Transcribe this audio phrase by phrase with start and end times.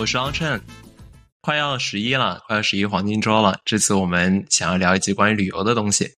[0.00, 0.58] 我是王琛。
[1.42, 3.58] 快要十一了，快要十一黄金周了。
[3.66, 6.14] 这次我们想要聊一集关于旅游的东西。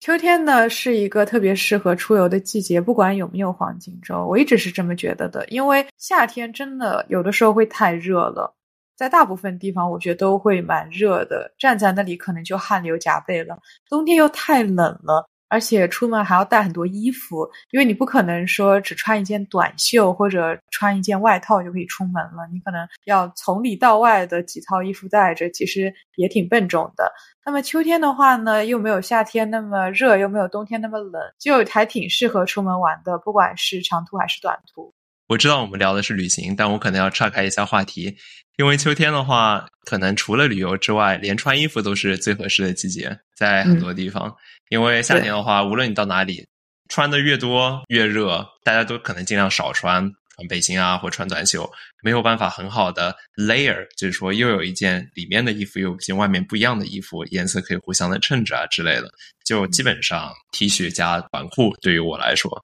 [0.00, 5.46] 秋天呢是一个特别适合出游的季节，不管有没有黄金周，我一直是这么觉得的。
[5.46, 8.52] 因为夏天真的有的时候会太热了，
[8.96, 13.56] 在大部分地方我觉得都会蛮热的，站在那里可能就汗流浃背了。
[13.88, 15.29] 冬天又太冷了。
[15.50, 27.12] 而且出门还要带很多衣服，因为你不可能说只穿一件短袖或者穿一件外套就可以出门了，你可能要从里到外的几套衣服带着，其实也挺笨重的。
[27.44, 34.94] 那么秋天的话呢，又没有夏天那么热，又没有冬天那么冷，就还挺适合出门玩的，不管是长途还是短途。
[35.28, 38.16] 我知道我们聊的是旅行，但我可能要岔开一下话题，
[38.60, 44.36] 因为秋天的话，可能除了旅游之外，连穿衣服都是最合适的季节，在很多地方。
[44.68, 46.46] 因为夏天的话，无论你到哪里，
[46.90, 51.72] 穿的越多越热，大家都可能尽量少穿穿背心啊，或穿短袖，
[52.02, 59.10] 没有办法很好的 layer，就是说又有一件里面的衣服，又有一件外面不一样的衣服，颜色可以互相的衬着啊之类的，
[59.42, 62.62] 就基本上 T 恤加短裤对于我来说，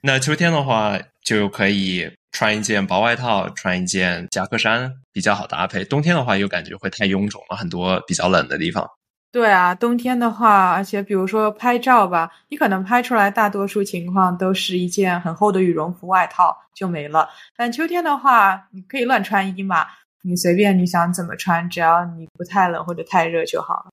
[0.00, 5.84] 那秋天的话就可以穿一件薄外套，穿一件夹克衫比较好搭配。
[5.84, 8.90] 冬天的话又感觉会太臃肿了，很多比较冷的地方。
[9.30, 17.26] 对啊，冬天的话，而且比如说拍照吧，你可能拍出来大多数情况都是一件很厚的羽绒服外套就没了。
[17.56, 19.86] 但秋天的话，你可以乱穿衣嘛，
[20.22, 23.90] 你随便你想怎么穿，只要你不太冷或者太热就好了。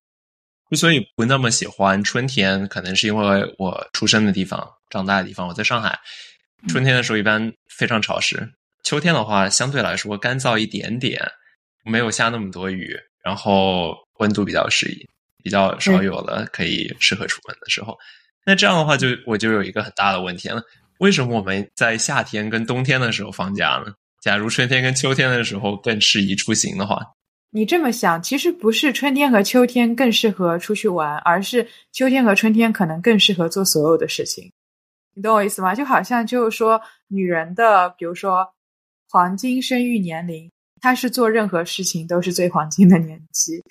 [0.69, 5.97] 之所以不那么喜欢春天，可能是因为我出生的地方、长大的地方，我在上海，
[6.67, 8.51] 春天的时候一般非常潮湿，
[8.83, 11.25] 秋天的话相对来说干燥一点点，
[11.85, 15.07] 没有下那么多雨，然后温度比较适宜。
[15.41, 17.97] 比较少有了可以适合出门的时候，
[18.45, 20.61] 那这样的话就我就有一个很大的问题了：
[20.97, 23.93] 为什么我们在夏天跟冬天的时候放假呢？
[24.21, 26.99] 假如春天跟秋天的时候更适宜出行的话，
[27.51, 34.51] 你这么想，其实不是春天和秋天更适合出去玩，而是秋天和春天可能更适合做所有的事情。
[35.13, 35.75] 你懂我意思吗？
[35.75, 38.47] 就好像就是说，女人的比如说
[39.09, 43.63] 黄金生育年龄，她是做任何事情都是最黄金的年纪。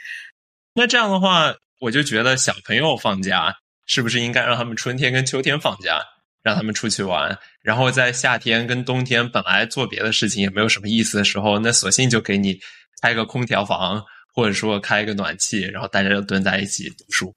[0.75, 3.55] 那这样的话，我就觉得小朋友放假
[3.87, 6.01] 是不是应该让他们春天跟秋天放假，
[6.43, 12.59] 让他们出去玩，然后在夏天跟冬天本来做别的事情也没有什么意思的时候，那索性就给你
[13.01, 17.35] 开个空调房，或者说开一个暖气，然后大家就蹲在一起读书。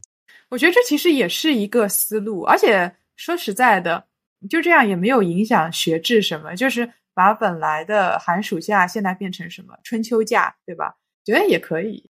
[0.49, 4.07] 我觉得这其实也是一个思路，而且说实在的，
[4.49, 10.95] 就这样也没有影响学制什么，就是把本来的寒暑假现在变成什么春秋假，对吧？
[11.23, 12.09] 觉得也可以。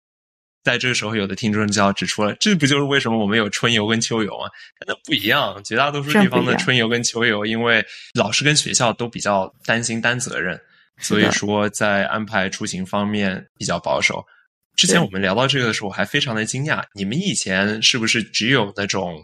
[0.63, 4.49] 在这个时候，有的听众就要指出了，这不就是为什么我们有春游跟秋游吗？
[4.87, 7.85] 那不一样，绝大多数地方的春游跟秋游，因为
[8.19, 10.59] 老师跟学校都比较担心担责任，
[10.97, 14.25] 所以说在安排出行方面比较保守。
[14.75, 19.23] 之前我们聊到这个的时候，我还非常的惊讶，你们以前是不是只有那种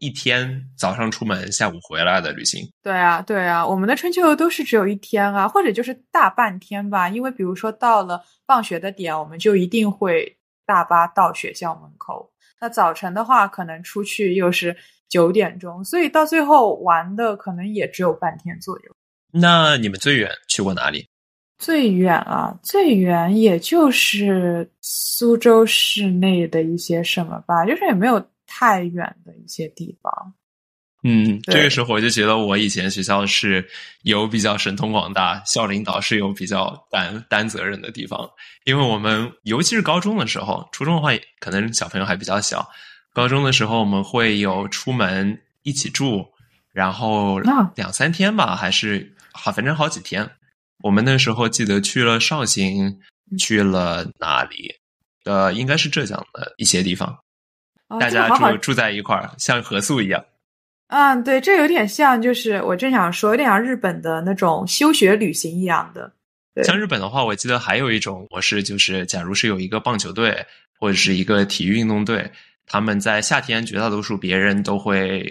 [0.00, 2.68] 一天早上出门，下午回来的旅行？
[2.82, 10.36] 对啊，对啊，我们的春秋游都是只有一天啊，或者就是大半天吧，因为比如说到了放学的点，我们就一定会。
[10.66, 12.30] 大巴到学校门口，
[12.60, 14.76] 那早晨的话，可能出去又是
[15.08, 18.94] 九点钟，所以到最后玩的可能也只有半天左右。
[19.32, 21.04] 那你们最远去过哪里？
[21.58, 30.34] 最远啊，最远也就是苏州市内的一些什么吧，就是也没有太远的一些地方。
[31.04, 33.66] 嗯，这个时候我就觉得我以前学校是
[34.02, 38.28] 有比较神通广大，校领导是有比较担担责任的地方。
[38.64, 42.68] 因为我们尤其是高中的时候，初中的话可能小朋友还比较小，
[43.14, 46.26] 高中的时候我们会有出门一起住，
[46.72, 47.38] 然后
[47.76, 50.28] 两三天吧，还是好，反正好几天。
[50.82, 53.00] 我们那时候记得去了绍兴，
[53.38, 54.74] 去了哪里？
[55.24, 57.18] 呃，应该是浙江的一些地方，
[57.98, 60.24] 大家住住在一块儿，像合宿一样。
[60.88, 66.12] 嗯，对，这有点像，就是我正想说，有点像日本的那种休学旅行一样的。
[66.64, 70.44] 像日本的话，我记得还有一种模式，就是假如是有一个棒球队
[70.78, 72.28] 或者是一个体育运动队，
[72.66, 75.24] 他们在夏天绝大多数别人都会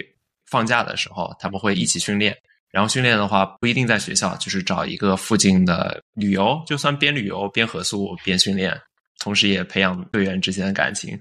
[0.46, 2.36] 放假的时候，他们会一起训练。
[2.70, 8.74] 然后训练的话不一定在学校，就是找一个附近的旅游，就算边旅游边合宿边训练，
[9.18, 11.20] 同时也培养队员之间的感情。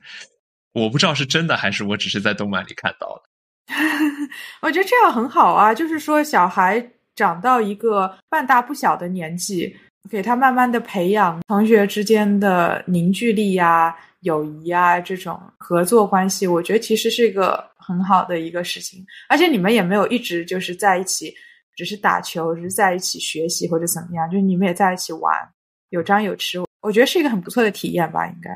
[0.73, 3.75] 我不知道是真的还是我只是在动漫里看到的。
[4.61, 6.83] 我觉得这样很好啊，就是说小孩
[7.15, 9.75] 长到一个半大不小的年纪，
[10.09, 19.05] 给他慢慢的培养同学之间的凝聚力呀、友谊啊这种合作关系，我觉得其实是一个很好的一个事情。
[19.27, 21.33] 而且你们也没有一直就是在一起
[21.75, 25.31] 只是打球，只是在一起学习或者怎么样，就是你们也在一起玩，
[25.89, 28.49] 有张有弛，我觉得是一个很不错的体验吧，应该。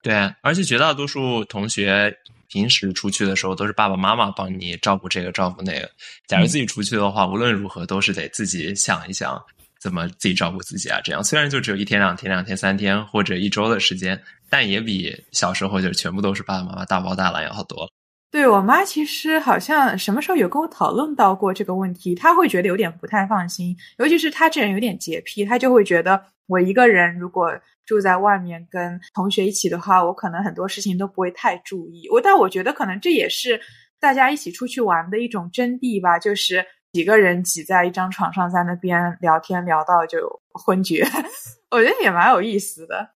[0.00, 2.16] 对，而且绝大多数同学
[2.48, 5.90] 平时出去的时候都是爸爸妈妈帮你照顾这个照顾那个。
[6.28, 9.38] 假如自己出去的话，无论如何都是得自己想一想
[9.80, 11.00] 怎么自己照顾自己啊。
[11.02, 14.18] 这样虽然就只有一天两天、两天三天或者一周的时间，
[14.48, 17.90] 但也比小时候就全部都是爸爸妈妈大包大揽要好多。
[18.30, 27.52] 对我妈其实好像什么时候有跟我讨论到过这个问题，她会觉得有点不太放心，尤其是她这人有点洁癖，她就会觉得我一个人如果。
[27.88, 32.06] 住在外面跟同学一起的话，我可能很多事情都不会太注意。
[32.12, 33.58] 我但我觉得可能这也是
[33.98, 36.62] 大家一起出去玩的一种真谛吧，就是
[36.92, 40.18] 几个人挤在一张床上，在那边聊天聊到就
[40.52, 41.02] 昏厥，
[41.72, 43.08] 我觉得也蛮有意思的。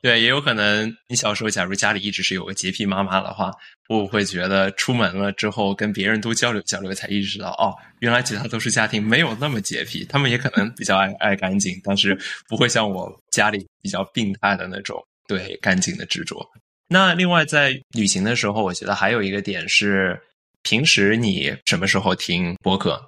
[0.00, 3.50] 对，也有可能你小时候假如家里一直是有个洁癖妈妈的话，
[3.88, 12.16] 我会觉得出门了之后跟别人多交流交流，才意识到哦，原来其他都是家庭没有那么洁癖，他们也可能比较爱爱干净，但是
[12.48, 16.48] 不会像我家里比较病态的那种对干净的执着。
[16.88, 20.18] 那另外在旅行的时候，我觉得还有一个点是，
[20.62, 23.02] 平时你什么时候听播客？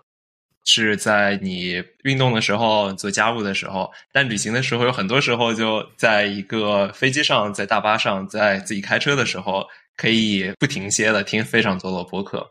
[0.64, 9.66] 是在你运动的时候、做家务的时候，但旅行的时候有很多时候就在一个飞机上、在大巴上、在自己开车的时候，
[9.96, 12.46] 可以不停歇的听非常多的播客。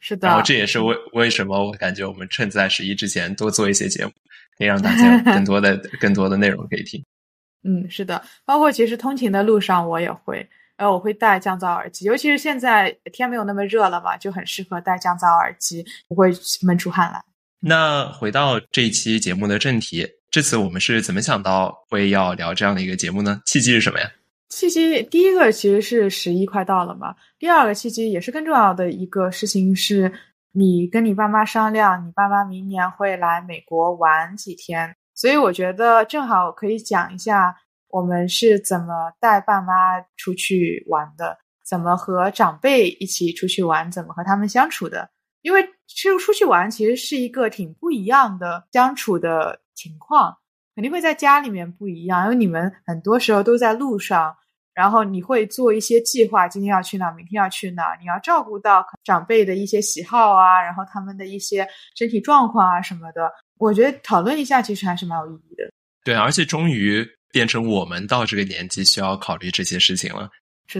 [0.00, 4.10] 是的，然后这也是为为什么我感觉我们趁在十一之前多做一些节目，
[4.58, 7.02] 可以让大家 更多的、更多的内容可以听。
[7.64, 10.44] 嗯，是的，包括其实通勤的路上我也会，
[10.76, 16.32] 呃，我会戴降噪耳机，尤其是现在天没有那么热了嘛，就很适合戴降噪耳机，不会
[16.62, 17.22] 闷出汗来。
[17.64, 23.40] 那回到这一期节目的正题，这次我们是怎么想到会要聊这样的一个节目呢？
[23.46, 24.10] 契机是什么呀？
[24.48, 30.12] 契机第一个其实是十一快到了嘛，第二个契机也是更重要的一个事情是，
[30.50, 37.54] 你跟你爸妈商量，你爸妈明年会来美国玩几天，所以我觉得正好可以讲一下
[37.90, 45.10] 我们是怎么带爸妈出去玩的，怎么和长辈一起出去玩，怎么和他们相处的。
[45.42, 50.36] 因为其实出去玩其实是一个挺不一样的相处的情况，
[50.74, 54.34] 肯定会在家里面不一样，因为你们很多时候都在路上，
[54.72, 63.30] 然后你会做一些计划，今天要去哪，明天要去哪，你要照顾到长辈的一些喜好啊，然后他们的一些身体状况啊什么的。
[63.58, 65.70] 我觉得讨论一下其实还是蛮有意义的。
[66.04, 70.30] 对，而且终于变成我们到这个年纪需要考虑这些事情了。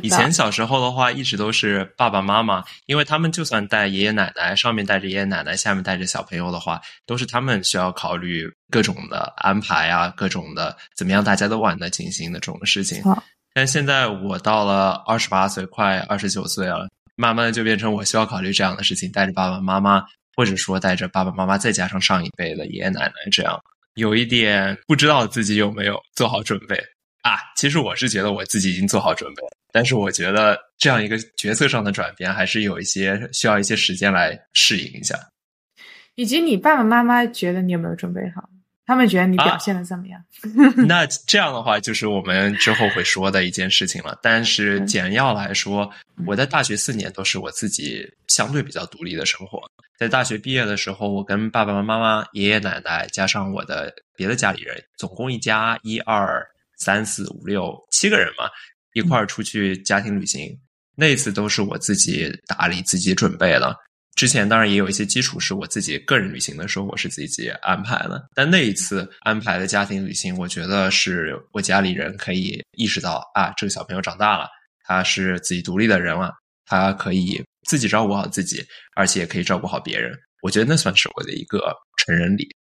[0.00, 13.02] 以前小时候的话，一直都是爸爸妈妈，因为他们就算带爷爷奶奶，上面带着爷爷奶奶，下面带着小朋友的话，都是他们需要考虑各种的安排啊，各种的怎么样大家都玩的尽兴的这种事情。
[13.52, 20.02] 但现在我到了二十八岁，快二十九岁了，慢慢的就变成我需要考虑这样的事情，带着爸爸妈妈，
[20.34, 23.62] 或者说带着爸爸妈妈，再加上上一辈的爷爷奶奶，这样
[23.94, 26.76] 有一点不知道自己有没有做好准备
[27.20, 27.36] 啊。
[27.56, 29.50] 其实我是觉得我自己已经做好准备了。
[29.72, 35.18] 但是我觉得这样一个角色上的转变，还是有一些需要一些时间来适应一下。
[36.14, 38.48] 以及你爸爸妈妈觉得你有没有准备好？
[38.84, 40.22] 他们觉得你表现的怎么样？
[40.86, 44.18] 那这样的话，就是我们之后会说的一件事情了。
[44.20, 45.90] 但是简要来说，
[46.26, 49.62] 我在大学四年都是我自己相对比较独立的生活。
[49.96, 56.44] 在大学毕业的时候，我跟爸爸妈妈、爷爷奶奶加上我的别的家里人，总共一家一二
[56.76, 58.50] 三四五六七个人嘛。
[58.92, 60.58] 一块儿出去家庭旅行，
[60.94, 63.76] 那一次都是我自己打理、自己准备了。
[64.14, 68.22] 之前当然也有一些基础，是我自己个人旅行的时候，我是自己安排的。
[68.34, 74.46] 但那一次安排的家庭旅行，我觉得是我家里人可以意识到啊，这个小朋友长大了，
[74.84, 76.30] 他是自己独立的人了，
[76.66, 78.62] 他可以自己照顾好自己，
[78.94, 80.14] 而且也可以照顾好别人。
[80.42, 82.51] 我觉得那算是我的一个成人礼。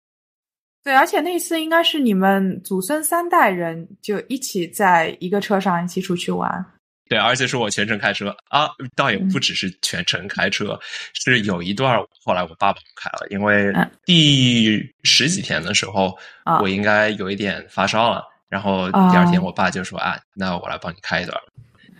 [0.84, 6.64] 对，而且那次应该是你们祖孙三代人就一起在一个车上一起出去玩。
[7.08, 10.78] 对，而且是我全程开车啊，倒也不只是全程开车，
[11.12, 13.70] 是有一段后来我爸爸开了，因为
[14.06, 16.16] 第十几天的时候
[16.60, 21.38] 我应该有一点发烧了，然后第二天我爸就说啊，那我来帮你开一段。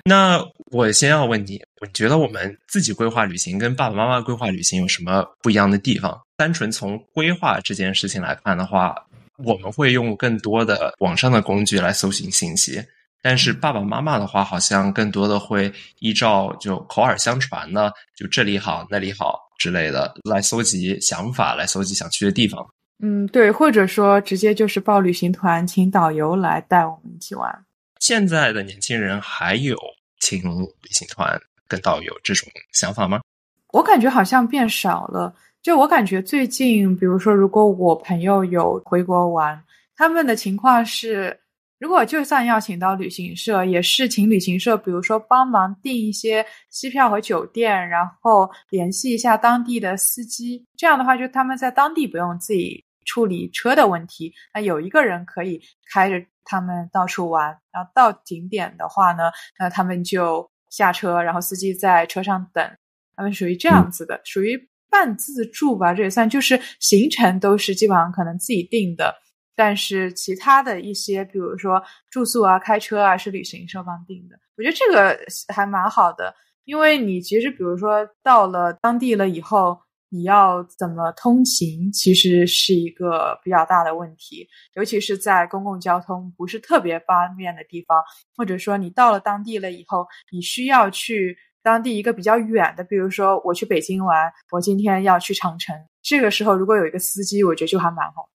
[0.04, 6.18] 那我先要问你，你觉得我们自己规划旅行跟爸爸妈妈规划旅行有什么不一样的地方？
[6.42, 8.96] 单纯从规划这件事情来看的话，
[9.44, 12.84] 我们会用更多的网上的工具来搜寻信息，
[13.22, 22.66] 但是爸爸妈妈的话，好像更多的会依照就口耳相传呢，就这里好那里好之类的来搜集想法，来搜集想去的地方。
[22.98, 27.64] 嗯，对，或者说直接就是报旅行团，请导游来带我们一起玩。
[28.00, 29.76] 现在的年轻人还有
[30.18, 33.20] 请旅行团跟导游这种想法吗？
[33.68, 35.32] 我感觉好像变少了。
[35.62, 39.62] 就我感觉最近，比如说，如果我朋友有回国玩，
[39.94, 41.38] 他们的情况是，
[41.78, 50.66] 如果就算要请到旅行社，也是请旅行社，比如说帮忙订一些机票和酒店，然后联系一下当地的司机。
[50.76, 55.60] 这样的话，就他们在当地不用自己处理车的问题，那有一个人可以
[55.92, 57.56] 开着他们到处玩。
[57.70, 62.68] 然后到景点的话呢，那他们就下车，然后司机在车上等。
[63.14, 64.60] 他们属于这样子的，属于。
[64.92, 69.14] 半自助吧，这也算，就是行程都是基本上可能自己定的，
[69.56, 74.38] 但是其他的一些，比如说住宿啊、开车啊，是旅行社帮定的。
[74.58, 75.18] 我觉得这个
[75.48, 76.34] 还蛮好的，
[76.64, 79.78] 因为你其实比如说到了当地了以后，
[80.10, 88.02] 你要怎么通勤，其实是一个比较大的问题，尤其是在公共交通不是特别方便的地方，
[88.36, 91.34] 或者说你到了当地了以后，你需要去。
[91.62, 98.28] 当地一个比较远的，比如说我去北京玩，我今天要去长城，这个时候如果有一个司机，我觉得就还蛮好。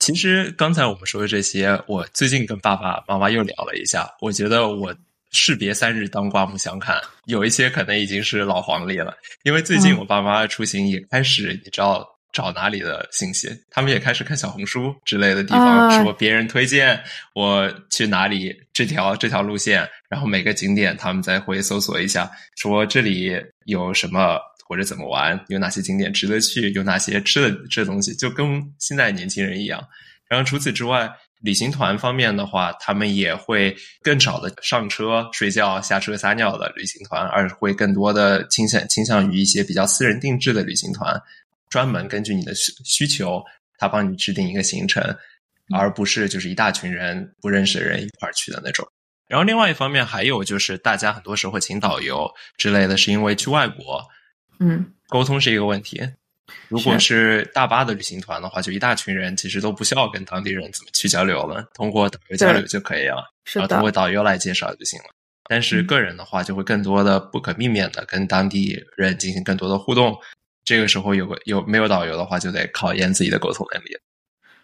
[0.00, 4.94] 其实刚才我们说的这些，我最近跟爸爸妈妈又聊了一下，我觉得我
[5.30, 12.13] 士别三日当刮目相看，有一些可能已经是老黄历了，因为最近我爸妈出行也开始，你知道。
[12.34, 13.48] 找哪里的信息？
[13.70, 17.00] 他们也开始看小红书之类的地方，说别人推荐
[17.34, 23.32] 我去哪里，这条这条路线，然后每个景点他们再会搜索一下，说这里
[23.66, 24.38] 有什么
[24.68, 29.80] 或者怎么玩，有哪些景点值得去，有哪些吃的这东西，就跟现在年轻人一样。
[30.28, 31.08] 然后除此之外，
[31.42, 41.14] 旅行团方面的话，他们也会更少的上车睡觉、下车撒尿的旅行团，而会更多的倾向倾向于一些比较私人定制的旅行团。
[41.74, 43.42] 专门根据你的需需求，
[43.78, 45.02] 他帮你制定一个行程，
[45.76, 48.86] 而不是就是一大群人不认识的人一块儿去的那种。
[49.26, 54.00] 然后另外一方面还有就是，大家很多时候请导游之类的是因为去外国，
[54.60, 56.00] 嗯，沟通是一个问题。
[56.68, 65.06] 如果是大巴的旅行团的话，就一大群人，其实都不需要跟当地人怎么去交流了，通过导游交流就可以了，然后通过导游来介绍就行了。
[65.50, 70.16] 但是个人的话，就会更多的不可避免的跟当地人进行更多的互动。
[70.64, 73.96] 这个时候有个有没有导游的话，就得考验自己的沟通能力。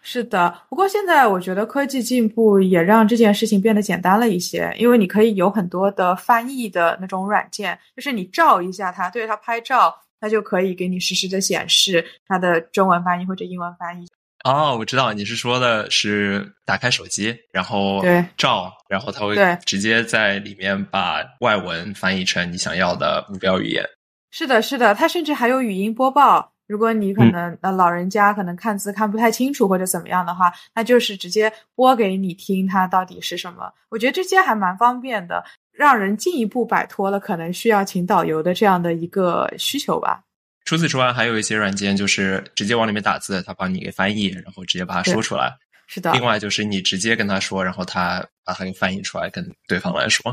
[0.03, 14.07] 是的，不过现在我觉得科技进步也让这件事情变得简单了一些，因为你可以有很多的翻译的那种软件，就是你照一下它，对着它拍照，它就可以给你实时的显示它的中文翻译或者英文翻译。
[14.43, 19.35] 哦，我知道你是说的是打开手机，然后对照，然后它会
[19.67, 23.85] 直接在里面把外文翻译成你想要的目标语言。
[24.31, 26.51] 是的，是的，它甚至还有语音播报。
[26.67, 33.69] 如果你可能呃老人家可能看字看不太清楚或者怎么样的话，那就是直接播给你听，它到底是什么。
[33.89, 40.23] 我觉得这些还蛮方便的，让人进一步摆脱了可能需要请导游的这样的一个需求吧。
[40.63, 45.53] 除此之外，还有一些软件就是直接往里面打字，它帮你给翻译，然后直接把它说出来。
[45.87, 46.13] 是的。
[46.13, 50.23] 另外就是你直接跟他说，然后他把它给翻译出来，跟对方来说。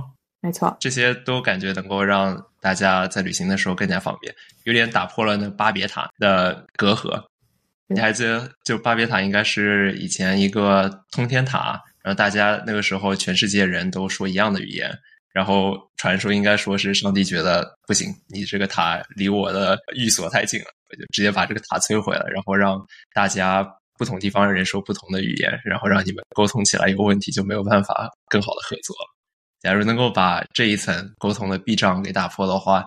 [0.41, 4.33] 没错，这些都感觉能够让大家在旅行的时候更加方便，
[4.65, 7.23] 有点打破了那巴别塔的隔阂。
[7.89, 14.97] 你还记得，就巴别塔应该是以前一个通天塔，然后大家那个时候全世界人都说一样的语言，
[15.33, 22.81] 然后传说应该说是上帝觉得不行，你这个塔离我的寓所太近了，我就直接把这个塔摧毁了，然后让
[23.13, 23.67] 大家
[23.97, 29.18] 不同地方的人说不同的语言，然后让你们沟通起来有问题，就没有办法更好的合作了。
[29.61, 32.87] 假如能够把这一层沟通的壁障给打破的话，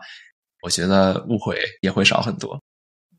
[0.61, 2.59] 我觉得误会也会少很多。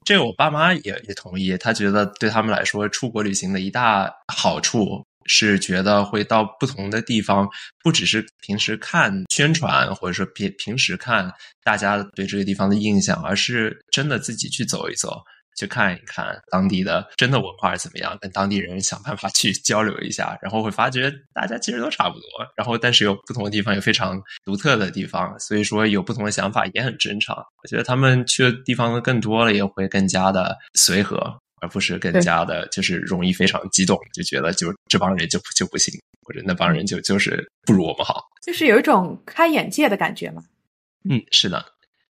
[0.05, 7.49] 这个我爸妈也也同意，他觉得对他们来说，出国旅行的一大好处是觉得会到不同的地方，
[7.85, 11.33] 不只是平时看宣传或者说平平时看
[11.63, 15.23] 大家对这个地方的印象，而是真的自己去走一走。
[15.57, 27.37] 去看一看当地的真的文化是怎么样，跟当地人想办法去交流一下，然后会发觉大家其实都差不多，然后但是有不同的地方，有非常独特的地方，所以说有不同的想法也很正常。
[27.37, 31.19] 我觉得他们去的地方更多了，也会更加的随和，
[31.61, 35.93] 而不是更加的就是容易非常激动，就觉得就这帮人就就不行，
[36.23, 40.43] 或者那帮人就就是不如我们好，就是有一种开眼界的感觉嘛。
[41.09, 41.65] 嗯，是的。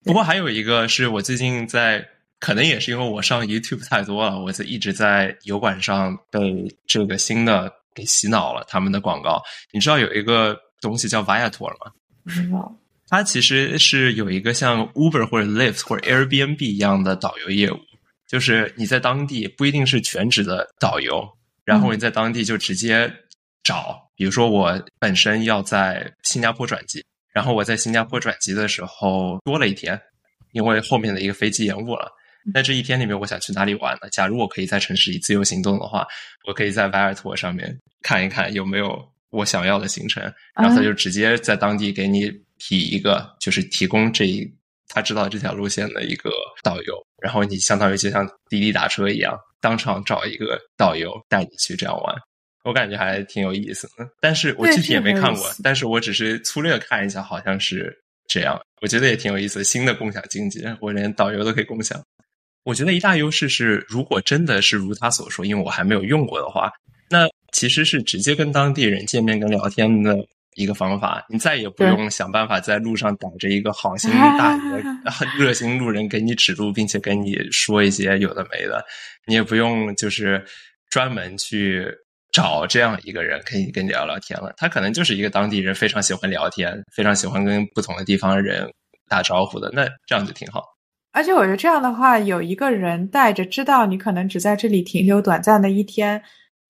[0.04, 2.08] 不过还有一个是我最近在。
[2.42, 8.66] 可能也是因为我上 YouTube 太多了，我就一直在油管上被这个新的给洗脑了。
[8.68, 11.92] 他们的广告，你知道有一个东西叫 Viator 吗？
[12.24, 12.76] 不知道。
[13.08, 17.78] 它其实是有一个像 Uber 或者 Lyft 或者 Airbnb 一样的导游业务，
[18.28, 21.30] 就是你在当地不一定是全职的导游，
[21.64, 23.14] 然后你在当地就直接
[23.64, 30.02] 找，比如说我本身要在新加坡转机，然后我在新加坡转机的时候多了一天，
[30.54, 32.12] 因为后面的一个飞机延误了。
[32.54, 34.10] 那这一天里面，我想去哪里玩呢？
[34.12, 36.08] 假如我可以在城市里自由行动的话，
[36.48, 38.98] 我可以在 v i r t 上面看一看有没有
[39.30, 40.24] 我想要的行程，
[40.56, 44.52] 然后他就直接在当地给你提一个，就是提供这一
[44.88, 46.32] 他知道这条路线的一个
[46.64, 52.16] 导游，然后你相当于就像滴滴打车一样，当场找一个导游带你去这样玩。
[52.64, 57.92] 我感觉还挺有意思的，但是我具体也没看过，但是我只是粗略看一下，好像是
[58.28, 58.60] 这样。
[58.82, 62.00] 我觉得也挺有意思，新的共享经济，我连导游都可以共享。
[62.64, 66.72] 我觉得一大优势是，如果真的是如他所说，因为我还没有用过的话，
[67.10, 70.18] 那其实是直接跟当地人见面跟聊天的
[70.56, 71.26] 一个方法。
[71.30, 74.84] 你再也不用想办法在路上逮着一个好心大爷、
[75.38, 78.84] 热心路人给你指路，并且跟你说一些有的没的。
[79.26, 80.44] 你也不用就是
[80.90, 81.88] 专门去。
[82.34, 88.72] 找这样一个人可以跟你聊聊天了，他可能就是一个当地人，非常喜欢聊天，非常喜欢跟不同的地方人
[89.10, 90.64] 打招呼的，那这样就挺好。
[91.14, 96.22] 而且我觉得这样的话，有一个人带着，知道你可能只在这里停留短暂的一天，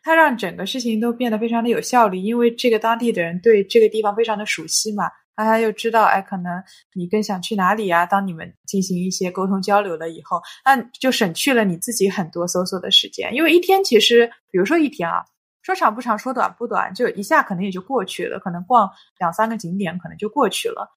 [0.01, 5.03] 他让整个事情都变得非常的有效率，因为这个当地的人对这个地方非常的熟悉嘛，
[5.37, 6.61] 那他又知道，哎，可能
[6.93, 8.05] 你更想去哪里啊？
[8.05, 15.23] 当你们进行一些沟通交流了以后，那就省去了你自己很多搜索的时间，因为一天其实，比如说一天啊。
[15.63, 18.39] 说长不长，说短不短，就一下可能也就过去了。
[18.39, 20.89] 可能逛两三个景点，可能就过去了。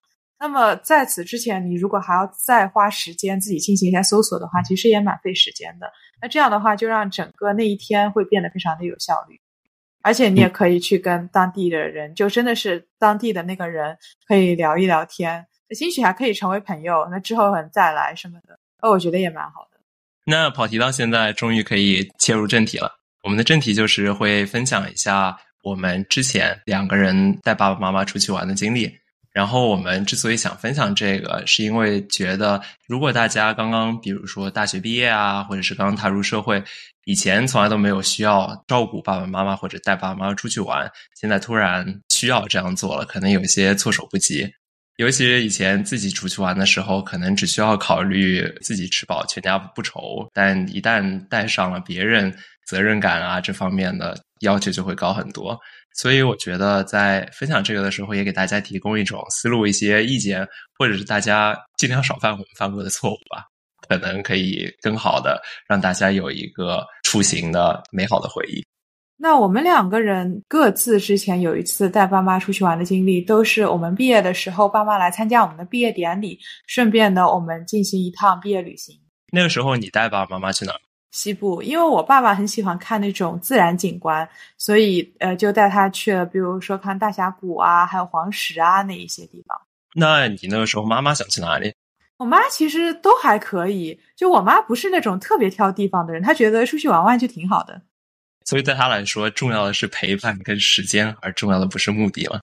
[0.45, 5.91] 那么在此之前，你如果还要再花时间自己进行一下搜索的话，其实也蛮费时间的。
[6.21, 9.39] 那这样的话，就让整个那一天会变得非常的有效率。
[10.03, 13.97] 而且你也可以去跟当地的人，就真的是当地的那个人，
[14.27, 17.07] 可以聊一聊天，兴许还可以成为朋友。
[17.09, 19.79] 那之后可能再来什么的，那我觉得也蛮好的。
[20.27, 22.99] 那跑题到现在，终于可以切入正题了。
[23.23, 28.95] 我们的正题就是会分享一下我们之前两个人带爸爸妈妈出去玩的经历。
[29.35, 36.63] 然后我们之所以想分享这个，是因为觉得如果大家刚刚比如说大学毕业啊，或者是刚刚踏入社会，
[37.03, 44.49] 以前从来都没有需要照顾爸爸妈妈或者带爸爸妈妈出去玩，现在突然需要这样做了，可能有些措手不及。
[44.95, 52.33] 尤其是以前自己出去玩的时候，可能只需要考虑自己吃饱全家不愁，但一旦带上了别人。
[52.65, 55.55] 责任感啊，这方面的要求就会高很多。
[55.95, 60.45] 所以我觉得在分享这个的时候，也给大家提供一种思路、一些意见，
[60.77, 63.45] 或者是大家尽量少犯我们犯过的错误吧，
[63.87, 68.61] 可能可以更好的让大家有一个出行的美好的回忆。
[69.17, 78.93] 那我们两个人各自之前有一次带爸妈出去玩的经历，都是我们毕业的时候，爸妈来参加我们的毕业典礼，顺便呢，我们进行一趟毕业旅行。
[79.31, 80.73] 那个时候你带爸爸妈妈去哪？
[81.15, 89.57] 西部，因为我爸爸很喜欢看那种自然景观，所以呃，就带他去了，比如说看大峡谷啊，还有黄石啊那一些地方。
[89.93, 91.73] 那你那个时候妈妈想去哪里？
[92.17, 97.81] 我妈其实都还可以，就我妈不是那种特别挑地方的人，她觉得出去玩玩就挺好的。
[98.45, 102.41] 所以对她来说，重要的是陪伴跟时间，而重要的不是目的了。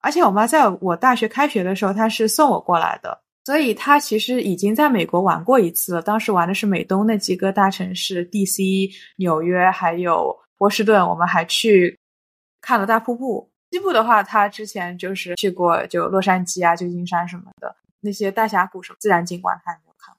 [0.00, 3.21] 而且我妈在我大学开学的时候，她是送我过来的。
[3.44, 11.98] 所以他其实已经在美国玩过一次了，当时玩的是美东那几个大城市，D.C.、纽约还有波士顿，我们还去
[12.60, 13.50] 看了大瀑布。
[13.72, 20.14] 西部的话，他之前就是去过，就洛杉矶啊、旧金山什么的那些大峡谷什么自然景观，他也没有看。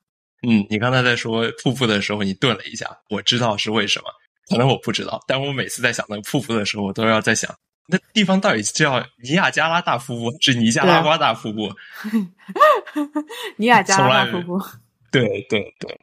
[0.46, 4.06] 嗯，你刚才在说瀑布的时候，你顿了一下，我知道是为什么，
[4.50, 7.56] 可能我不知道，但我每次在想那个瀑布的时候，我都要在想。
[7.86, 11.70] 那地方到底叫尼亚加拉大瀑布，是尼加拉瓜大瀑布？
[13.58, 14.58] 尼亚加拉大瀑布。
[15.12, 16.00] 对对对。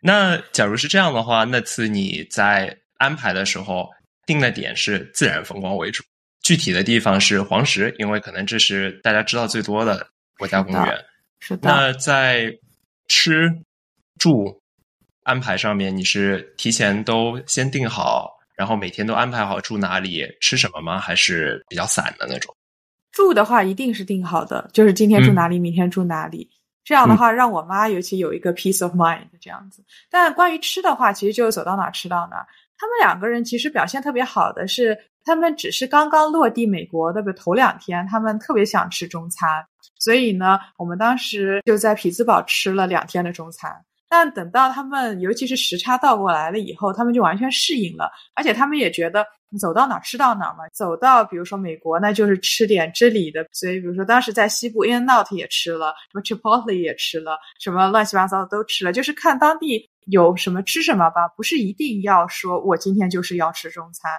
[0.00, 3.90] 那假如是这样的话，那次你在安排的时候
[4.24, 6.02] 定的点是自然风光为主，
[6.42, 11.04] 具体的地方是黄石，因为可能这是大家知道最多的国家公园。
[11.40, 11.70] 是的。
[11.70, 12.52] 那在
[13.08, 13.52] 吃
[14.18, 14.62] 住
[15.22, 18.37] 安排上面，你是提前都先定好？
[18.58, 20.98] 然后每天都安排好住哪里、吃什么吗？
[20.98, 22.52] 还是比较散的那种？
[23.12, 26.50] 住的话一定是定好的，就是今天住哪里，明天住哪里。
[26.82, 29.84] 这样的话，让我妈尤其有一个 peace of mind 这样子。
[30.10, 32.44] 但关于吃的话，其实就走到哪吃到哪。
[32.76, 39.64] 他们两个人其实表现特别好的是，他们只是刚刚落地美国的头两天，他们特别想吃中餐，
[40.00, 43.84] 所以呢，我们当时就在匹兹堡吃了两天的中餐。
[44.08, 49.26] 但等到他们，尤其是时差倒过来了以后，他们就完全适应了，而且他们也觉得
[49.60, 50.68] 走到哪儿吃到哪儿嘛。
[50.72, 53.46] 走到比如说美国，那就是吃点这里的。
[53.52, 64.10] 所以比如说当时在西部，In-N-Out 也吃了，什么 Chipotle 也吃了，什么乱七八糟的都吃了，就是看当地有什么吃什么吧，不是一定要说我今天就是要吃中餐。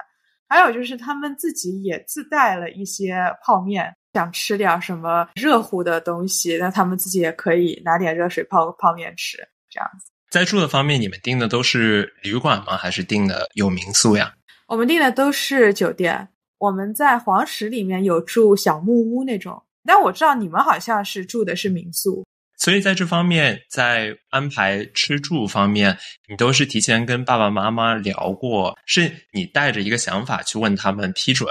[0.48, 9.38] 还有就是他们自己也自带了一些泡面，想吃点什么热乎的东西，那他们自己也可以拿点热水泡泡面吃。
[9.70, 12.76] 这样子，在住的方面，你们订的都是旅馆吗？
[12.76, 14.34] 还是订的有民宿呀？
[14.66, 16.28] 我们订的都是酒店。
[16.58, 22.26] 我们在黄石里面有住小木屋那种，但我知道你们好像是住的是民宿。
[22.58, 25.96] 所以在这方面，在安排吃住方面，
[26.28, 31.48] 你都是提前跟爸爸妈妈聊过，是你带着一个想法去问他们批准，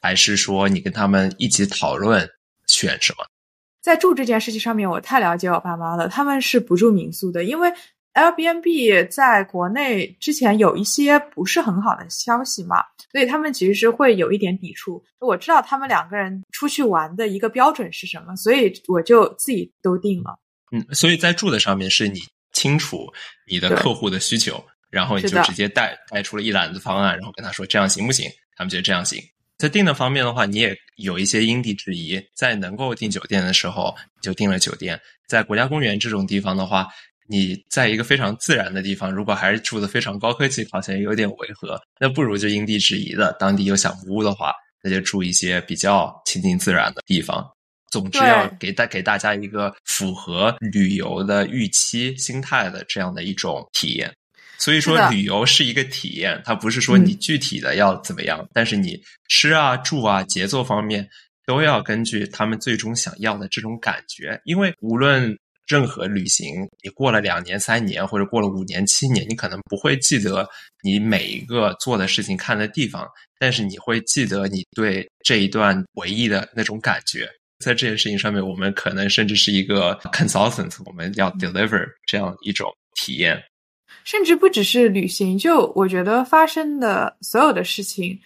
[0.00, 2.30] 还是说你跟他们一起讨论
[2.68, 3.26] 选什么？
[3.84, 7.70] 在住这件事情上面，我太了解我爸妈了，他们是不住民宿的，因为。
[8.14, 12.76] Airbnb 在国内之前有一些不是很好的消息嘛，
[13.10, 15.02] 所以他们其实是会有一点抵触。
[15.18, 20.38] 我知道他们两个人出去玩的一个标准是什么，所以我就自己都定了。
[20.70, 22.20] 嗯，所以在住的上面是你
[22.52, 23.12] 清楚
[23.50, 28.30] 你的客户的需求，然后你就直接带带出了一揽子方案，然后跟他说这样行不行？
[28.54, 29.20] 他们觉得这样行。
[29.64, 35.00] 在订的方面的话，你也有一些因地制宜，在能够订酒店的时候就订了酒店。
[35.26, 36.86] 在国家公园这种地方的话。
[37.26, 41.80] 你在一个非常自然的地方，如果还是住的非常高科技，好像有点违和。
[41.98, 47.42] 那不如就因地制宜的，当地有小木屋的话，那就住一些比较亲近自然的地方。
[47.90, 54.14] 总之要给大给大家一个符合旅游的预期心态的这样的一种体验。
[54.58, 61.08] 所以说，旅游是一个体验，它不是说你具体的要怎么样，但是你吃啊、住啊、节奏方面
[61.46, 65.36] 都要根据他们最终想要的这种感觉，因为无论。
[65.66, 70.46] 任何旅行，你过了两年、三年，或者过了五年、七年，你可能不会记得
[70.82, 77.26] 你每一个做的事情、看的地方，但是你会记得你对这一段回忆的那种感觉。
[77.64, 83.42] 在这件事情上面，我们可能甚至是一个 consultant，我们要 deliver 这样一种体验。
[84.04, 88.20] 甚至不只是旅行，就我觉得发生的所有的事情，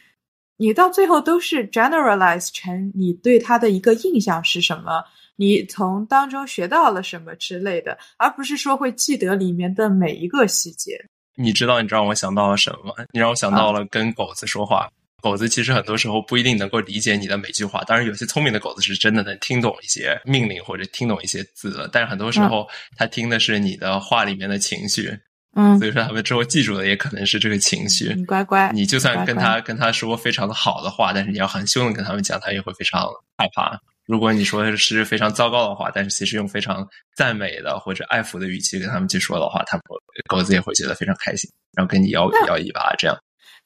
[0.57, 5.05] 你到最后都是 generalize 成你对他的一个印象是什么。
[5.37, 11.01] 你从当中学到了什么之类的，而不是说会记得里面的每一个细节。
[11.37, 12.93] 你知道，你让我想到了什么？
[13.13, 14.91] 你让我想到了跟狗子说话。
[15.23, 25.17] 狗子其实很多时候不一定能够理解你的每句话，当然有些聪明的狗子是真的能听懂一些命令或者听懂一些字的，但是很多时候他听的是你的话里面的情绪。
[25.57, 28.13] 嗯，所以说他们之后记住的也可能是这个情绪。
[28.15, 33.79] 你乖乖，你就算跟他跟他说非常的好的话，但是你要很凶的跟他们讲，他也会非常害怕。
[34.07, 39.83] 如果你说的是非常糟糕的话，但是其实用非常赞美的或者爱抚的语气跟他们去说的话，他们
[40.29, 43.17] 狗子也会觉得非常开心，然后跟你摇摇尾巴这样。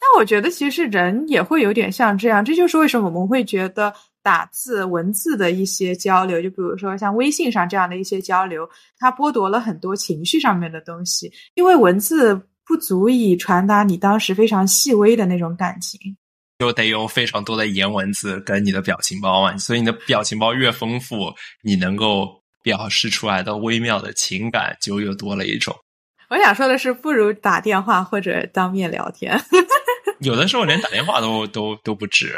[0.00, 16.16] 那我觉得其实人也会有点像这样，这就是为什么我们会觉得打字文字的一些交流，就比如说像微信上这样的一些交流，它剥夺了很多情绪上面的东西，因为文字不足以传达你当时非常细微的那种感情。
[16.58, 25.74] 就得用非常多的颜文字跟你的表情包嘛，所以你的表情包越丰富，你能够表示出来的微妙的情感就又多了一种。
[26.28, 29.38] 我想说的是，不如打电话或者当面聊天。
[30.20, 32.32] 有的时候连打电话都都都不止，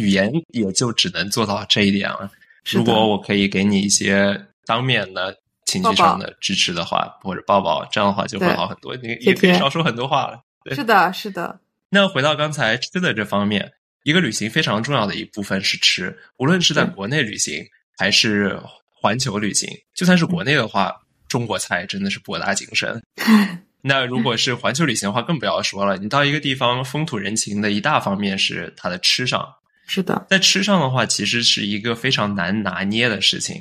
[0.00, 2.30] 语言也就只能做到这一点了。
[2.72, 8.96] 如果我可以给你一些当面的情绪上的支持的话，或者抱抱，这样的话就会好很多。
[8.96, 10.40] 你也可以少说很多话了。
[10.74, 11.60] 是的，是的。
[11.88, 13.72] 那回到刚才吃的这方面，
[14.04, 16.16] 一个旅行非常重要的一部分是吃。
[16.38, 17.64] 无论是在国内旅行
[17.96, 18.60] 还是
[18.90, 20.94] 环球旅行，就算是国内的话，
[21.28, 23.02] 中国菜真的是博大精深。
[23.82, 25.96] 那如果是环球旅行的话，更不要说了。
[25.96, 29.48] 你到一个地方，风土人情的一大方面是它的吃上。
[29.90, 33.56] 是的，在吃上的话，其实是一个非常难拿捏的事情，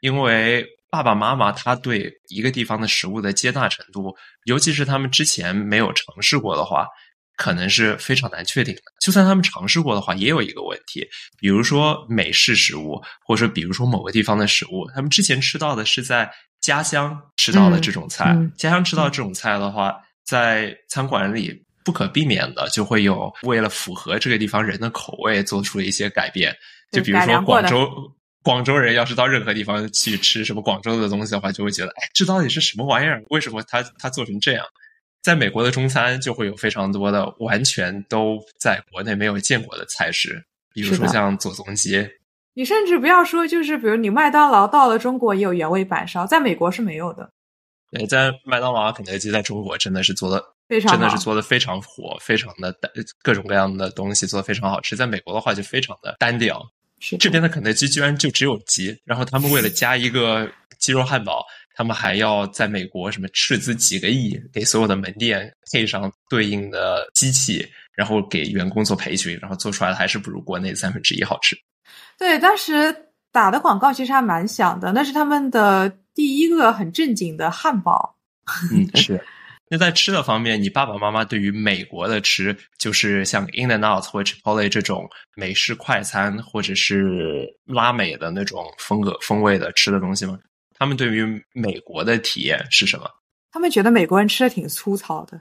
[0.00, 6.86] 因为爸爸妈妈他对一个地方的食物的接纳程度，尤其是他们之前没有尝试过的话。
[7.38, 8.80] 可能是非常难确定的。
[8.98, 11.06] 就算他们尝试过的话，也有一个问题，
[11.38, 26.52] 比如说美式食物，或者说比如说某个地方的食物，他们之前吃到的是在家乡吃到的这种菜，家乡吃到这种菜的话，在餐馆里不可避免的就会有为了符合这个地方人的口味做出了一些改变。
[26.90, 27.88] 就比如说广州，
[28.42, 33.22] 广州人要是到任何地方去吃什么广州的东西的话，就会觉得，哎，这到底是什么玩意儿？
[33.30, 34.66] 为什么他他做成这样？
[35.22, 40.44] 在美国的中餐就会有非常多的完全都在国内没有见过的菜式，
[40.74, 42.04] 比如说像左宗基。
[42.54, 47.30] 你甚至不要说，就是比如你麦当劳到了中国也有原味板烧，在美国是没有的。
[47.92, 52.74] 对，在麦当劳、肯德基在中国真的是做的非常，真的是做的非常火，非常的
[53.22, 54.96] 各种各样的东西做的非常好吃。
[54.96, 56.62] 在美国的话就非常的单调，
[57.18, 61.44] 这边的肯德基居然就只有鸡，然后他们为了加一个鸡肉汉堡。
[61.78, 71.54] 他们还要在美国什么斥资几个亿，给所有的门店配上对应的机器，然后给员工做培训，然后做出来的还是不如国内三分之一好吃。
[72.16, 72.96] 对，当时
[73.30, 78.16] 打的广告其实还蛮响的，那是他们的第一个很正经的汉堡。
[78.72, 79.22] 嗯，是。
[79.68, 90.38] 那在吃的方面，你爸爸妈妈对于美国的吃，就是像 In and Out 或者 Chipotle 这种美式快餐，或者是拉美的那种风格风味的吃的东西吗？
[90.78, 93.10] 他们对于美国的体验是什么？
[93.50, 95.40] 他们觉得美国人吃的挺粗糙的。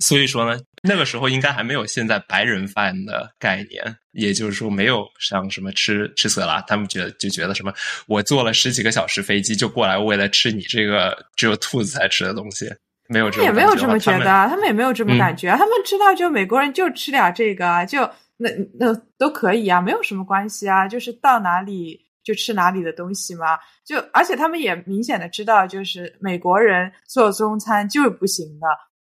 [0.00, 7.72] 所以说呢，那个时候应该还没有现在白人饭的概念，也就是说没有像什么吃吃色拉，他们觉得就觉得什么，
[8.06, 12.66] 我坐了十几个小时飞机就过来为了吃你这个只有兔子才吃的东西，
[13.08, 28.66] 没有这也没有这么觉得，他们也没有这么感觉，他们知道就美国人就吃点这个，就那那都可以啊，没有什么关系啊，就是到哪里就吃哪里的东西嘛，就而且他们也明显的知道，就是美国人做中餐就是不行的。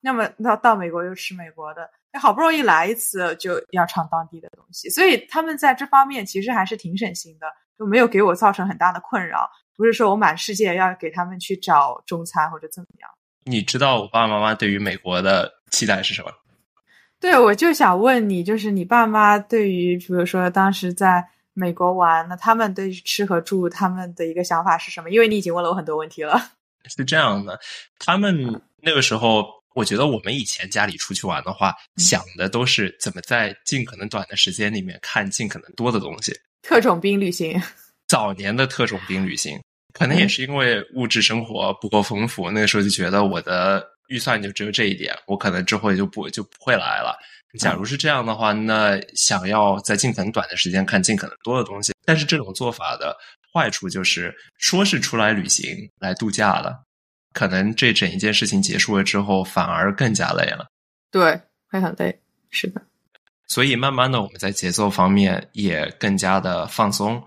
[0.05, 1.89] 那么到到美国又吃美国的，
[2.19, 7.47] 好不容易来一次就要尝当地的东西，所以他们在这方面其实还是挺省心的，
[7.79, 9.49] 就没有给我造成很大的困扰。
[9.77, 13.09] 不是说我满世界要给他们去找中餐或者怎么样。
[13.45, 16.29] 你知道我爸爸妈妈对于美国的期待是什么？
[17.21, 25.09] 对，我就想问你，就是你爸妈对于，比如说当时在美国玩，那他们对于吃和住，他们的一个想法是什么？
[25.09, 26.37] 因为你已经问了我很多问题了。
[26.85, 27.57] 是这样的，
[27.97, 29.62] 他们那个时候。
[29.75, 36.33] 我觉得我们以前家里出去玩的话，想的都是怎么在尽可能短的时间里面看尽可能多的东西。
[36.61, 37.61] 特种兵旅行，
[38.07, 39.59] 早年的特种兵旅行，
[39.93, 47.17] 可能也是因为物质生活不够丰富，那个时候就觉得我的预算就只有这一点，我可能之后就不就不会来了。
[47.59, 53.15] 假如是这样的话，那想要在尽可能短的时间看尽可能多的东西，但是这种做法的
[53.53, 56.81] 坏处就是说是出来旅行来度假了。
[57.33, 60.67] 可能这整一件事情结束了之后，反而更加累了。
[61.11, 62.17] 对，会很累，
[62.49, 62.81] 是的。
[63.47, 67.21] 所以慢慢的，我们在节奏方面也更加的放松。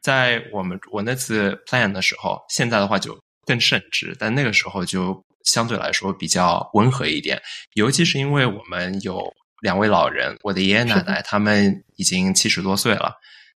[0.00, 7.40] 在我们我那次 plan 的时候，现在的话就更甚至，但那个时候就相对来说比较温和一点。
[7.74, 13.14] 尤其是因为我们有两位老人，我的爷爷奶奶他们已经七十多岁了。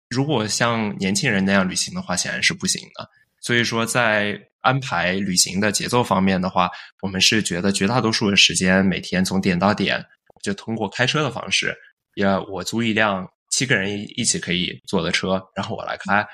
[0.09, 3.09] 如果像年轻人那样旅行的话，显然是不行的。
[3.41, 6.69] 所以说，在安排旅行的节奏方面的话，
[7.01, 10.03] 我们是觉得绝大多数的时间，每天从点到点，
[10.41, 11.75] 就通过开车的方式，
[12.15, 16.25] 要我租一辆七个人一起可以坐的车，然后我来开，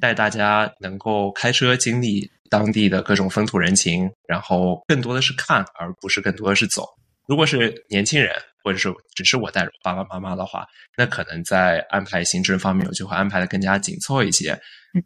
[0.00, 6.86] 带大家能够开车经历当地的各种风土人情，然后更多的是看，而不是更多的是走。
[7.26, 8.32] 如果是年轻人，
[8.62, 10.64] 或者是只是我带着爸爸妈妈的话，
[10.96, 14.58] 那可能在安排行程方面，我就会安排的更加紧凑一些。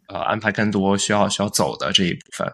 [0.07, 2.47] 呃，安排更多需要需要走的这一部分。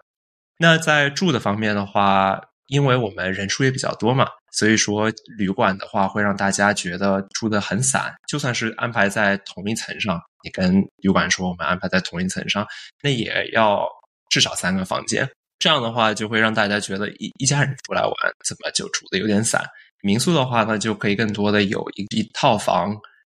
[0.58, 8.14] 那在住的方面的话，因为我们人数也比较多嘛，所以说旅馆的话会让大家觉得住的很散。
[8.28, 12.66] 就算是安排在同一层上，你跟旅馆说我们安排在同一层上，
[13.02, 13.86] 那也要
[14.30, 15.28] 至少三个房间。
[15.58, 18.12] 这样的话就会让大家觉得一一家人出来玩
[18.46, 19.64] 怎么就住的有点散。
[20.02, 22.94] 民宿的话呢，就可以更多的有一一套房，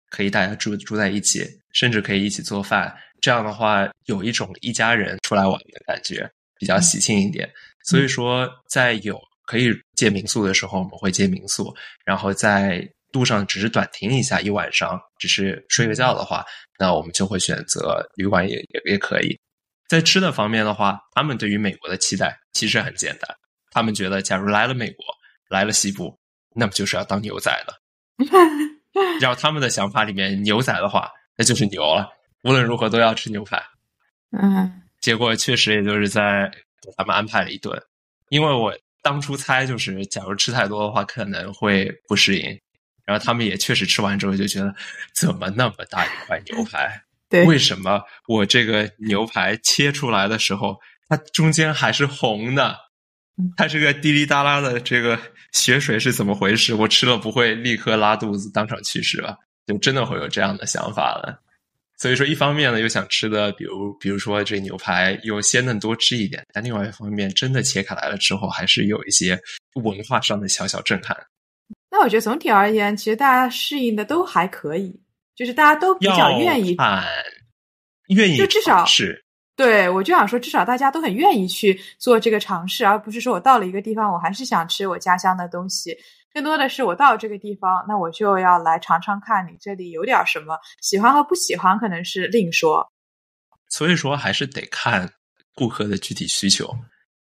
[0.10, 2.96] 可以大家住住在一起，甚至可以一起做饭。
[3.22, 6.30] 这样的话，有一种一家人出来玩的感觉，
[6.60, 7.52] 比较喜庆一点。
[7.86, 11.74] 所以说，在有可以借民宿的时候，我们会借民宿；
[12.06, 16.46] 然后在路上只是短停一下一晚上，只是睡个觉的话，
[16.78, 19.36] 那我们就会选择旅馆也也也可以。
[19.88, 23.36] 在吃的方面的话，他们对于美国的期待其实很简单，
[23.72, 25.04] 他们觉得假如来了美国，
[25.50, 26.16] 来了西部，
[26.54, 27.74] 那么就是要当牛仔了。
[29.20, 32.08] 然后他们的想法里面，牛仔的话，那就是牛了。
[32.44, 33.62] 无论如何都要吃牛排，
[34.32, 37.82] 嗯，结果确实也就是在给他们安排了一顿，
[38.30, 42.60] 因为我当初猜就是，假如吃太多的话可能会不适应，
[43.06, 44.74] 然后他们也确实吃完之后就觉得，
[45.16, 47.02] 怎么那么大一块牛排？
[47.30, 52.78] 对，为什么我这个牛排切出来的时候，它中间还是红的？
[53.56, 55.18] 它这个滴滴答答的这个
[55.54, 56.74] 血水是怎么回事？
[56.74, 59.38] 我吃了不会立刻拉肚子当场去世吧？
[59.66, 61.40] 就真的会有这样的想法了。
[62.00, 69.38] 所以说，一方面呢，又想吃的，比如比如说这牛排又鲜嫩多汁一点；但另外一方面，真的切开来了之后，还是有一些
[69.84, 71.16] 文化上的小小震撼。
[71.92, 74.98] 那我觉得总体而言，其实大家适应的都还可以，
[75.36, 76.78] 就是大家都比较愿意，
[78.16, 79.22] 愿意就至少是。
[79.58, 85.98] 对，我就想说，至少大家都很愿意去做这个尝试，而不是说我到了一个地方，我还是想吃我家乡的东西。
[86.34, 92.88] 更多的是我到这个地方，那我就要来尝尝看你这里有点什么，喜欢和不喜欢可能是另说。
[93.70, 95.12] 所以说还是得看
[95.56, 96.76] 顾客的具体需求。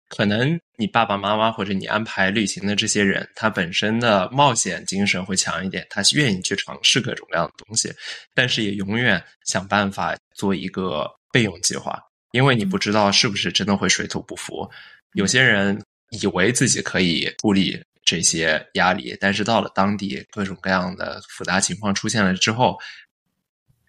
[0.09, 7.93] 可能你爸爸妈妈或者你安排旅行的这些人，他本身的冒险精神会强一点，他愿意去尝试各种各样的东西，
[8.35, 12.01] 但是也永远想办法做一个备用计划，
[12.33, 14.67] 因为你不知道是不是真的会水土不服。
[15.13, 15.79] 有些人
[16.23, 22.79] 以为自己可以处理这些压力，但是到了当地，各种各样的复杂情况出现了之后，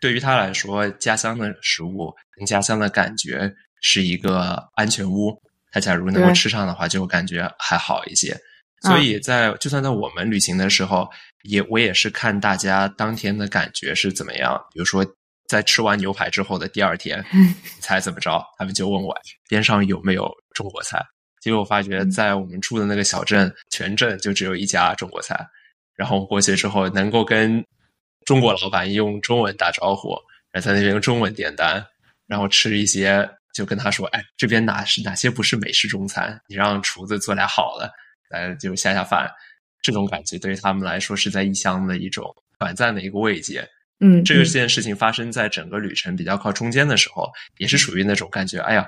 [0.02, 3.50] 对于他来说，家乡的食物跟家乡的感觉
[3.82, 5.42] 是一个安全屋。
[5.72, 8.38] 他假如能够吃上的话，就感觉还好一些。
[8.82, 11.10] 所以在就算在我们旅行的时候，
[11.44, 14.62] 也我也是看大家当天的感觉是怎么样。
[14.74, 15.06] 比如说，
[15.48, 18.44] 在吃完牛排之后的第二天， 你猜怎么着？
[18.58, 19.16] 他们就问我
[19.48, 21.02] 边上有没有中国菜。
[21.40, 25.48] 结果我发觉，在我们住的那个小镇，全镇就只有一家中国菜。
[25.96, 27.64] 然后过去之后，能够跟
[28.26, 30.10] 中国老板用中文打招呼，
[30.52, 31.86] 然后在那边用中文点单，
[32.28, 36.40] 然后吃一些，就跟他说：“哎，这边哪是哪些不是美式中餐？
[36.48, 37.92] 你让厨子做俩好的。”
[38.30, 39.28] 来就下下饭，
[39.82, 43.68] 这种感觉对于他们来说是在异乡的一种短暂的一个慰藉。
[44.02, 48.60] 嗯，这个件事情发生在整个旅程比较靠中间的时候，也是属于那种感觉。
[48.60, 48.88] 哎呀，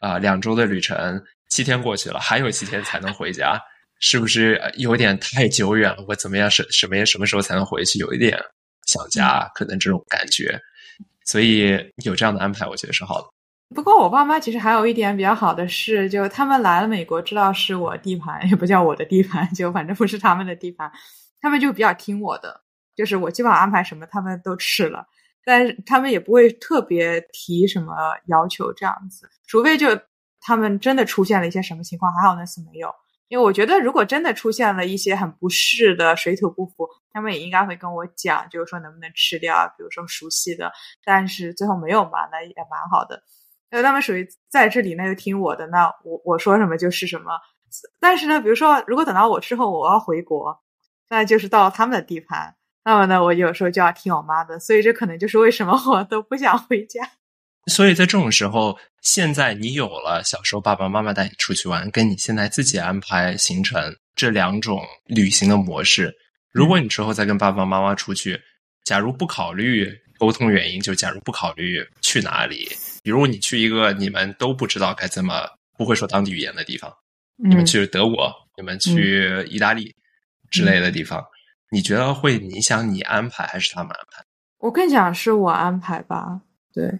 [0.00, 3.60] 啊，两周的旅程，七天过去了，还有七天才能回家，
[4.00, 6.02] 是不是有点太久远了？
[6.08, 6.50] 我怎么样？
[6.50, 7.98] 什什么什么时候才能回去？
[7.98, 8.42] 有一点
[8.86, 10.58] 想家，可能这种感觉。
[11.26, 13.26] 所以有这样的安排，我觉得是好的。
[13.74, 20.90] 不过我爸妈其实还有一点比较好的是，就他们来了美国，知道是我地盘，也不叫我的地盘，就反正不是他们的地盘，
[21.42, 22.62] 他们就比较听我的，
[22.96, 25.04] 就是我基本上安排什么他们都吃了，
[25.44, 27.94] 但是他们也不会特别提什么
[28.28, 29.88] 要求这样子，除非就
[30.44, 32.92] 他们真的出现了一些什么情况，还好那次没有，
[33.28, 40.70] 因为我觉得如果真的出现了一些很不适的水土不服，他们也应该会跟我讲，就是说能不能吃掉，比如说熟悉的，
[41.04, 43.22] 但是最后没有嘛，那也蛮好的。
[43.70, 47.32] 那他们属于在这里，那就听我的，那我我说什么就是什么。
[47.98, 50.60] 但是呢，比如说，如果等到我之后我要回国，
[51.08, 54.58] 那就是到他们的地盘，那么呢，我有时候就要听我妈的。
[54.58, 57.00] 所以这可能就是为什么我都不想回家。
[57.66, 66.12] 所以在这种时候，现在你有了小时候爸爸妈妈带你出去玩，跟你现在自己安排行程这两种旅行的模式，
[66.50, 68.40] 如果你之后再跟爸爸妈妈出去，
[68.84, 72.68] 假如不考虑沟通原因，就假如不考虑去哪里。
[73.02, 76.92] 比如你去一个你们都不知道该怎么不会说当地语言的地方，
[77.36, 79.94] 你们去德国，你们去意大利
[80.50, 81.24] 之类的地方，
[81.70, 84.24] 你觉得会影响你安排还是他们安排？
[84.58, 86.40] 我更想是我安排吧。
[86.72, 86.90] 对，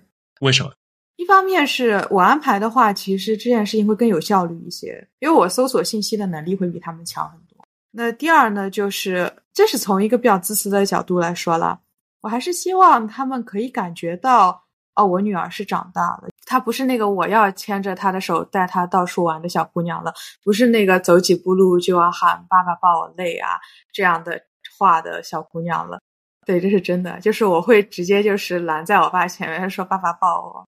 [0.43, 0.73] 为什么？
[1.17, 7.65] 一方面是我安排的话，其实这件事情会更有效率一些，因为我搜索信息的能力会比他们强很多。
[7.93, 11.81] 那第二呢，就是这是从一个比较自私的角度来说了，
[12.23, 14.61] 我还是希望他们可以感觉到。
[14.95, 20.13] 哦，我女儿是长大了，她不是那个我要牵着她的手带她到处玩的小姑娘了，
[20.45, 23.59] 不是那个走几步路就要喊爸爸抱我累啊
[23.91, 24.39] 这样的
[24.79, 25.99] 话的小姑娘了。
[26.45, 30.67] 对，这是真的，就是我会直接就是拦在我爸前面说爸爸抱我，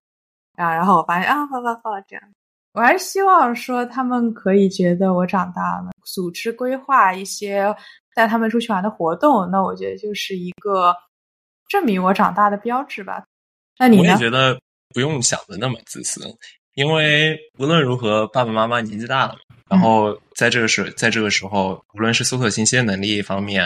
[0.55, 2.23] 啊，然后我发现啊，爸爸抱这样。
[2.73, 7.73] 我还是希望说他们可以觉得我长大了，组织规划一些
[8.13, 10.93] 带他们出去玩的活动，那我觉得就是一个
[11.69, 13.23] 证明我长大的标志吧。
[13.77, 14.59] 那你我也觉得
[14.93, 16.21] 不用想的那么自私，
[16.73, 19.35] 因为无论如何，爸爸妈妈年纪大了，
[19.69, 23.65] 然后在这个时，在这个时候，无论是搜索信息的能力方面，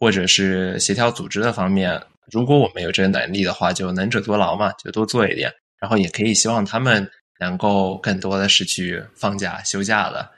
[0.00, 5.52] 或者是协调组织的方面，如果我们有这个能力的话，就能者多劳嘛，就多做一点。
[5.78, 7.08] 然后也可以希望他们
[7.38, 10.28] 能够更多的是去放假休假的，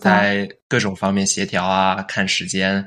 [0.00, 2.84] 在各种方面协调啊，看时间，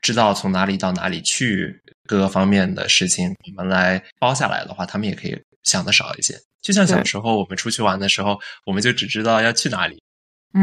[0.00, 1.80] 知道从哪里到哪里去。
[2.06, 6.38] 各个方面的事情，我们来包下来的话，他们也可以想的少一些。
[6.60, 10.02] 就像小时候我们出去玩的时候，我们就只知道要去哪里，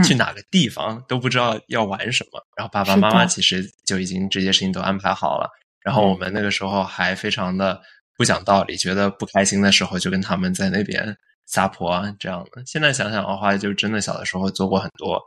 [0.03, 2.43] 去哪个地方，都不知道要玩什么。
[2.55, 5.49] 然后爸爸妈妈其实就已经这些事情都安排好了。
[5.81, 7.81] 然后我们那个时候还非常的
[8.17, 11.15] 不讲道理，觉得不开心的时候就跟他们在那边
[11.45, 12.63] 撒泼啊这样的。
[12.65, 15.21] 现在想想的话，就真的小的时候做过很多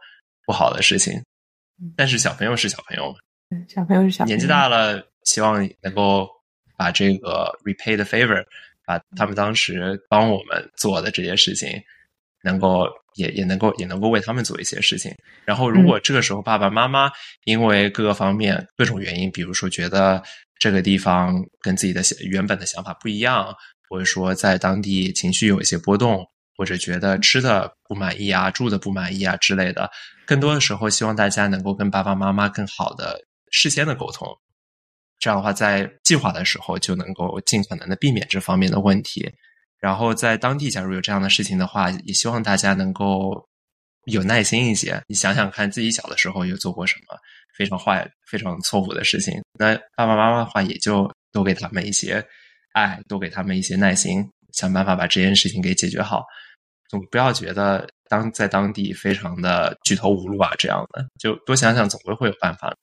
[0.47, 1.22] 不好的事情。
[1.97, 3.16] 但是小朋友是小朋友嘛，
[3.68, 5.03] 小朋友是小年纪大了。
[5.24, 6.28] 希望能够
[6.76, 8.45] 把这个 repay the favor，
[8.84, 11.82] 把他们当时帮我们做的这些事情，
[12.43, 15.14] 能够也也能够也能够为他们做一些事情。
[15.44, 17.10] 然后，如果这个时候爸爸妈妈
[17.44, 20.22] 因为各个方面各种原因，比如说觉得
[20.58, 23.54] 这个地方跟自己的原本的想法不一样，
[23.88, 29.90] 或者说在当地情绪有一些波动，或者觉得吃的不满意啊、住的不满意啊之类的，
[30.26, 34.28] 更多的时候希望大家能够跟爸爸妈妈更好的事先的沟通。
[35.18, 39.30] 这样的话，在计划的时候就能够尽可能的避免这方面的问题。
[39.85, 43.47] 然后在当地，假如有这样的事情的话，也希望大家能够
[44.07, 44.99] 有耐心一些。
[45.07, 47.18] 你想想看，自己小的时候有做过什么
[47.55, 49.35] 非常坏、非常错误的事情？
[49.59, 52.26] 那爸爸妈妈的话，也就多给他们一些
[52.72, 56.24] 爱，多给他们一些耐心，想办法把这件事情给解决好。
[56.89, 62.74] 总不要觉得当在当地非常的举头无路啊这样的，就多想想，总归会有办法。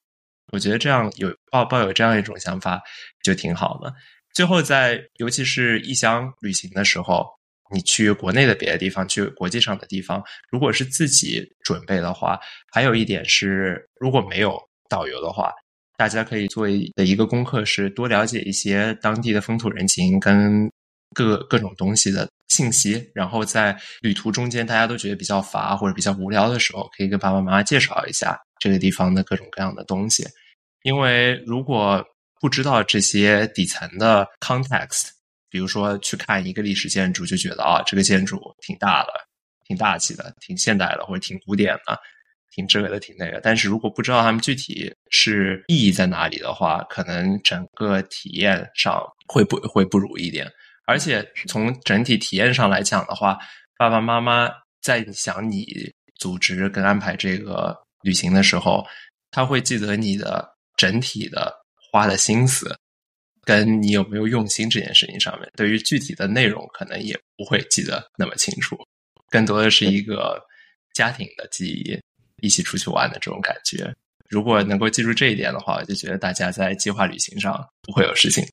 [0.53, 2.79] 我觉得这样有抱抱有这样一种想法
[3.23, 3.91] 就挺好的。
[4.33, 7.27] 最后，在尤其是异乡旅行的时候，
[7.73, 12.39] 你去国内的别的地方，去国际上的地方，如果是自己准备的话，
[12.71, 14.57] 还有一点是，如果没有
[14.89, 15.51] 导游的话，
[15.97, 16.65] 大家可以做
[16.95, 20.71] 的一个功课是多了解一些当地的风土人情跟
[21.13, 30.25] 各各种东西的信息，然后在旅途中间大家都觉得比较乏或者比较无聊的时候，可以跟爸爸妈妈介绍一下这个地方的各种各样的东西，
[30.83, 32.03] 因为如果
[32.41, 35.09] 不知道这些底层的 context，
[35.47, 39.13] 比如说去看一个历史建筑，就觉得啊，这个建筑挺大的、
[39.67, 41.99] 挺大气的、挺现代的，或者挺古典的、
[42.49, 43.39] 挺这个的、挺那个。
[43.41, 50.51] 但是如果不知道他们具体是意义在哪里的话，可能整个体验上会不会不如一点。
[50.87, 53.37] 而且从整体体验上来讲的话，
[53.77, 54.49] 爸爸妈妈
[54.81, 58.83] 在想你组织跟安排这个旅行的时候，
[59.29, 61.60] 他会记得你的整体的。
[61.91, 62.73] 花的心思，
[63.43, 68.77] 跟你有没有用心这件事情上面，对于具体的内容可能也不会记得那么清楚，
[69.29, 70.41] 更多的是一个
[70.93, 71.99] 家庭的记忆，
[72.41, 73.93] 一起出去玩的这种感觉。
[74.29, 78.47] 如果能够记住这一点的话，我就觉得大家在计划旅行上不会有事情。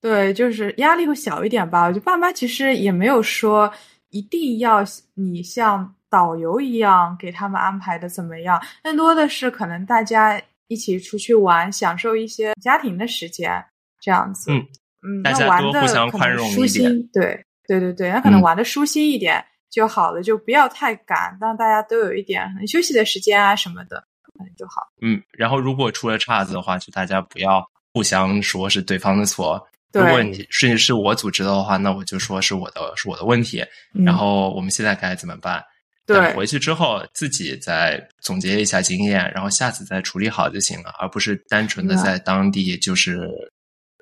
[0.00, 1.84] 对，就是压力会小一点吧。
[1.84, 3.70] 我觉得爸妈其实也没有说
[4.08, 4.82] 一定要
[5.14, 10.40] 你像导游一样给他们安排的怎么样，更多的是可能大家。
[10.68, 13.64] 一起出去玩，享受一些家庭的时间，
[14.00, 14.50] 这样子。
[14.52, 14.66] 嗯
[15.06, 16.90] 嗯，大家多互相宽容一点。
[17.12, 24.80] 对对对对，那可能玩的舒心一点就好了，就不要太赶，让大家都有一点休息的时间啊什么的，可能就好。
[25.02, 27.62] 嗯，然后如果出了岔子的话，就大家不要
[27.92, 29.62] 互相说是对方的错。
[29.92, 33.62] 如果你是是我组织的话，那我就说是我的是我的问题。
[33.92, 35.62] 然后我们现在该怎么办？
[36.06, 43.30] 对，回去之后自己再总结一下经验，然后下次再处理好就行了，而不是单纯的在当地就是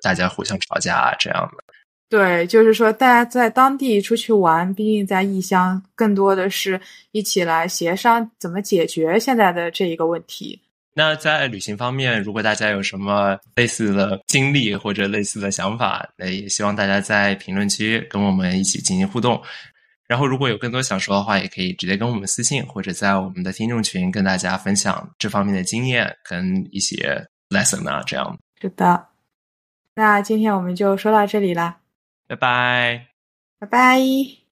[0.01, 1.63] 大家互相吵架这样的。
[2.09, 6.79] 对，就是说大家在当地出去玩，毕竟在异乡，更多的是
[7.11, 10.61] 一起来协商怎么解决现在的这一个问题。
[10.93, 19.41] 那在旅行方面，如果大家有什么类似的经历或者类似的想法，那也希望大家在评论区跟我们一起进行互动。
[20.13, 28.37] 然后，如果有更多想说的话，也可以直接跟我们私信，或者在我们的听众群跟大家分享这方面的经验跟一些 lesson 啊，这样。
[28.61, 29.07] 是的，
[29.95, 31.79] 那今天我们就说到这里啦，
[32.27, 33.07] 拜拜，
[33.57, 34.42] 拜拜。